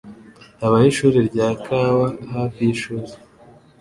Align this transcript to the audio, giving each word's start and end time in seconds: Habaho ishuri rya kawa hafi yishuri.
Habaho 0.59 0.85
ishuri 0.91 1.17
rya 1.29 1.47
kawa 1.65 2.07
hafi 2.33 2.57
yishuri. 2.67 3.09